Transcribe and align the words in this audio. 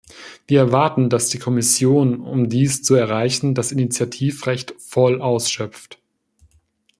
Wir 0.47 0.61
erwarten, 0.61 1.11
dass 1.11 1.29
die 1.29 1.37
Kommission, 1.37 2.21
um 2.21 2.49
dies 2.49 2.81
zu 2.81 2.95
erreichen, 2.95 3.53
das 3.53 3.71
Initiativrecht 3.71 4.73
voll 4.79 5.21
ausschöpft. 5.21 5.99